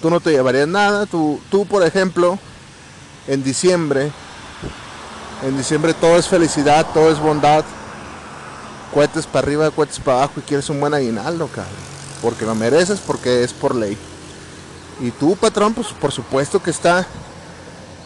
Tú 0.00 0.10
no 0.10 0.20
te 0.20 0.30
llevarías 0.30 0.68
nada, 0.68 1.06
tú, 1.06 1.40
tú 1.50 1.66
por 1.66 1.82
ejemplo, 1.82 2.38
en 3.26 3.42
diciembre, 3.42 4.10
en 5.44 5.56
diciembre 5.56 5.92
todo 5.94 6.16
es 6.16 6.26
felicidad, 6.26 6.86
todo 6.94 7.10
es 7.10 7.18
bondad, 7.18 7.64
cohetes 8.94 9.26
para 9.26 9.46
arriba, 9.46 9.70
cohetes 9.70 10.00
para 10.00 10.18
abajo 10.18 10.34
y 10.38 10.42
quieres 10.42 10.70
un 10.70 10.80
buen 10.80 10.94
aguinaldo, 10.94 11.48
cabrón. 11.48 11.90
Porque 12.22 12.44
lo 12.44 12.54
mereces, 12.54 13.00
porque 13.00 13.44
es 13.44 13.52
por 13.52 13.74
ley. 13.74 13.96
Y 15.00 15.10
tú, 15.12 15.36
patrón, 15.36 15.74
pues 15.74 15.88
por 15.88 16.12
supuesto 16.12 16.62
que 16.62 16.70
está 16.70 17.06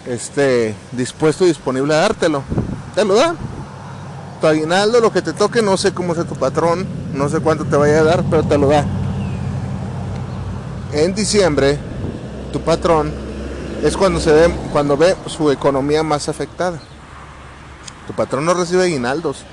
este, 0.07 0.75
dispuesto 0.93 1.45
y 1.45 1.49
disponible 1.49 1.95
a 1.95 1.99
dártelo. 1.99 2.43
Te 2.95 3.05
lo 3.05 3.15
da. 3.15 3.35
Tu 4.45 4.49
aguinaldo, 4.49 5.01
lo 5.01 5.11
que 5.11 5.23
te 5.23 5.33
toque, 5.33 5.63
no 5.63 5.79
sé 5.79 5.95
cómo 5.95 6.15
sea 6.15 6.25
tu 6.25 6.35
patrón, 6.35 6.87
no 7.15 7.31
sé 7.31 7.41
cuánto 7.41 7.65
te 7.65 7.79
vaya 7.79 8.01
a 8.01 8.03
dar, 8.03 8.25
pero 8.29 8.43
te 8.43 8.59
lo 8.59 8.69
da. 8.69 8.85
En 10.93 11.15
diciembre, 11.15 11.79
tu 12.53 12.61
patrón 12.61 13.11
es 13.83 13.97
cuando 13.97 14.21
se 14.21 14.33
ve, 14.33 14.55
cuando 14.71 14.99
ve 14.99 15.17
su 15.29 15.51
economía 15.51 16.03
más 16.03 16.29
afectada. 16.29 16.79
Tu 18.07 18.13
patrón 18.13 18.45
no 18.45 18.53
recibe 18.53 18.83
aguinaldos 18.83 19.47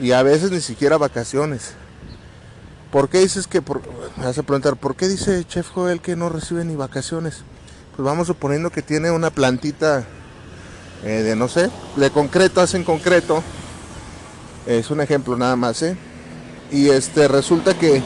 y 0.00 0.10
a 0.10 0.24
veces 0.24 0.50
ni 0.50 0.60
siquiera 0.60 0.98
vacaciones. 0.98 1.74
¿Por 2.90 3.08
qué 3.08 3.20
dices 3.20 3.46
que 3.46 3.62
por, 3.62 3.80
me 4.16 4.24
vas 4.24 4.38
a 4.38 4.42
preguntar 4.42 4.74
por 4.74 4.96
qué 4.96 5.06
dice 5.06 5.44
Chef 5.44 5.70
Joel 5.70 6.00
que 6.00 6.16
no 6.16 6.28
recibe 6.30 6.64
ni 6.64 6.74
vacaciones? 6.74 7.44
Pues 7.94 8.04
vamos 8.04 8.26
suponiendo 8.26 8.70
que 8.70 8.82
tiene 8.82 9.12
una 9.12 9.30
plantita 9.30 10.04
eh, 11.04 11.22
de 11.22 11.36
no 11.36 11.46
sé, 11.46 11.70
de 11.94 12.10
concreto 12.10 12.60
hacen 12.60 12.82
concreto. 12.82 13.44
Es 14.66 14.90
un 14.90 15.00
ejemplo 15.00 15.36
nada 15.36 15.56
más, 15.56 15.82
¿eh? 15.82 15.96
Y 16.70 16.88
este 16.90 17.28
resulta 17.28 17.74
que 17.74 18.02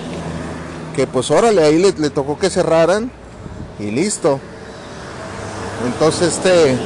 que 0.94 1.06
pues 1.06 1.30
órale, 1.30 1.62
ahí 1.64 1.78
le, 1.78 1.92
le 1.92 2.10
tocó 2.10 2.38
que 2.38 2.50
cerraran 2.50 3.10
y 3.78 3.90
listo. 3.90 4.38
Entonces 5.86 6.34
este 6.34 6.76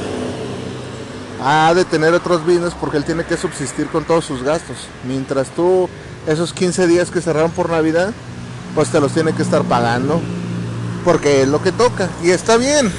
ha 1.43 1.73
de 1.73 1.85
tener 1.85 2.13
otros 2.13 2.45
bienes 2.45 2.73
porque 2.73 2.97
él 2.97 3.03
tiene 3.03 3.23
que 3.23 3.37
subsistir 3.37 3.87
con 3.87 4.05
todos 4.05 4.25
sus 4.25 4.43
gastos. 4.43 4.77
Mientras 5.05 5.49
tú 5.49 5.89
esos 6.25 6.53
15 6.53 6.87
días 6.87 7.11
que 7.11 7.21
cerraron 7.21 7.51
por 7.51 7.69
Navidad, 7.69 8.11
pues 8.75 8.89
te 8.89 8.99
los 8.99 9.11
tiene 9.11 9.33
que 9.33 9.43
estar 9.43 9.63
pagando 9.63 10.21
porque 11.03 11.43
es 11.43 11.47
lo 11.47 11.61
que 11.61 11.71
toca 11.71 12.09
y 12.23 12.31
está 12.31 12.57
bien. 12.57 12.91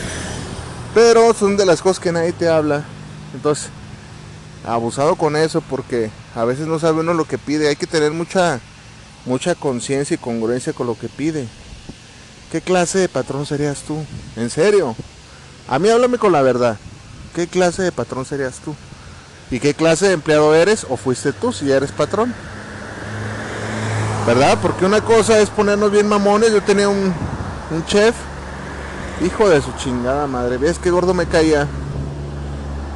Pero 0.95 1.35
son 1.35 1.57
de 1.57 1.67
las 1.67 1.83
cosas 1.83 2.01
que 2.01 2.13
nadie 2.13 2.33
te 2.33 2.49
habla. 2.49 2.85
Entonces, 3.35 3.69
abusado 4.67 5.17
con 5.17 5.37
eso 5.37 5.61
porque 5.61 6.11
a 6.35 6.45
veces 6.45 6.67
no 6.67 6.79
sabe 6.79 7.01
uno 7.01 7.15
lo 7.15 7.27
que 7.27 7.39
pide. 7.39 7.69
Hay 7.69 7.77
que 7.77 7.87
tener 7.87 8.13
mucha 8.13 8.61
mucha 9.29 9.55
conciencia 9.55 10.15
y 10.15 10.19
congruencia 10.19 10.73
con 10.73 10.87
lo 10.87 10.99
que 10.99 11.09
pide. 11.09 11.47
¿Qué 12.51 12.61
clase 12.61 12.99
de 12.99 13.09
patrón 13.09 13.45
serías 13.45 13.83
tú? 13.83 14.03
¿En 14.37 14.49
serio? 14.49 14.97
A 15.69 15.79
mí 15.79 15.89
háblame 15.91 16.19
con 16.19 16.33
la 16.33 16.43
verdad. 16.43 16.79
¿Qué 17.35 17.47
clase 17.47 17.83
de 17.83 17.93
patrón 17.93 18.25
serías 18.25 18.59
tú? 18.65 18.75
¿Y 19.51 19.61
qué 19.61 19.75
clase 19.75 20.07
de 20.07 20.15
empleado 20.15 20.55
eres 20.55 20.87
o 20.89 20.97
fuiste 20.97 21.33
tú 21.33 21.53
si 21.53 21.67
ya 21.67 21.77
eres 21.77 21.93
patrón? 21.93 22.35
¿Verdad? 24.27 24.59
Porque 24.61 24.87
una 24.87 25.03
cosa 25.03 25.39
es 25.39 25.51
ponernos 25.51 25.91
bien 25.91 26.09
mamones. 26.09 26.53
Yo 26.53 26.63
tenía 26.63 26.89
un, 26.89 27.13
un 27.71 27.85
chef, 27.87 28.15
hijo 29.25 29.49
de 29.49 29.61
su 29.61 29.73
chingada 29.73 30.27
madre. 30.27 30.57
¿Ves 30.57 30.79
qué 30.79 30.91
gordo 30.91 31.13
me 31.13 31.27
caía? 31.27 31.67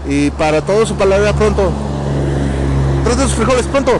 Y 0.08 0.30
para 0.30 0.62
todo 0.62 0.86
su 0.86 0.96
palabra 0.96 1.34
pronto. 1.34 1.91
Trate 3.04 3.22
sus 3.22 3.34
frijoles 3.34 3.66
pronto. 3.66 3.92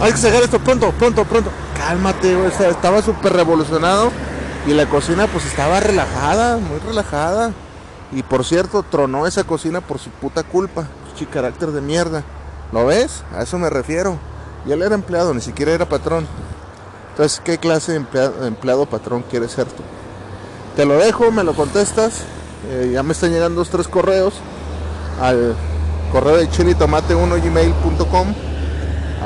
Hay 0.00 0.12
que 0.12 0.18
sacar 0.18 0.42
esto 0.42 0.58
pronto, 0.58 0.90
pronto, 0.92 1.24
pronto. 1.24 1.50
Cálmate. 1.76 2.36
Estaba 2.46 3.02
súper 3.02 3.32
revolucionado. 3.32 4.10
Y 4.66 4.74
la 4.74 4.88
cocina 4.88 5.26
pues 5.26 5.44
estaba 5.46 5.80
relajada, 5.80 6.56
muy 6.56 6.78
relajada. 6.80 7.52
Y 8.12 8.22
por 8.22 8.44
cierto, 8.44 8.82
tronó 8.82 9.26
esa 9.26 9.44
cocina 9.44 9.80
por 9.80 9.98
su 9.98 10.10
puta 10.10 10.42
culpa. 10.42 10.86
Chi 11.16 11.26
carácter 11.26 11.72
de 11.72 11.80
mierda. 11.80 12.24
¿Lo 12.72 12.86
ves? 12.86 13.24
A 13.36 13.42
eso 13.42 13.58
me 13.58 13.70
refiero. 13.70 14.18
Y 14.66 14.72
él 14.72 14.82
era 14.82 14.94
empleado, 14.94 15.34
ni 15.34 15.40
siquiera 15.40 15.72
era 15.72 15.88
patrón. 15.88 16.26
Entonces, 17.10 17.40
¿qué 17.44 17.58
clase 17.58 17.92
de 17.92 17.98
empleado, 17.98 18.46
empleado 18.46 18.86
patrón 18.86 19.24
quieres 19.28 19.52
ser 19.52 19.66
tú? 19.66 19.82
Te 20.76 20.86
lo 20.86 20.94
dejo, 20.94 21.30
me 21.30 21.44
lo 21.44 21.54
contestas. 21.54 22.22
Eh, 22.68 22.90
ya 22.92 23.02
me 23.02 23.12
están 23.12 23.30
llegando 23.30 23.58
dos, 23.58 23.70
tres 23.70 23.88
correos 23.88 24.34
al 25.20 25.54
correo 26.12 26.36
de 26.36 26.48
chilitomate1gmail.com 26.50 28.34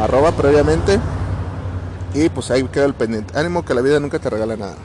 arroba 0.00 0.30
previamente 0.32 1.00
y 2.14 2.28
pues 2.28 2.50
ahí 2.52 2.62
queda 2.64 2.84
el 2.84 2.94
pendiente. 2.94 3.36
Ánimo 3.36 3.64
que 3.64 3.74
la 3.74 3.80
vida 3.82 3.98
nunca 3.98 4.20
te 4.20 4.30
regala 4.30 4.56
nada. 4.56 4.76